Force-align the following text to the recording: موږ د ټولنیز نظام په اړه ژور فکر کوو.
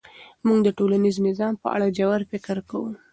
موږ 0.45 0.59
د 0.63 0.69
ټولنیز 0.77 1.15
نظام 1.27 1.53
په 1.61 1.67
اړه 1.75 1.87
ژور 1.97 2.21
فکر 2.31 2.57
کوو. 2.69 2.91